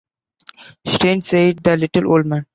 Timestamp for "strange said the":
0.83-1.77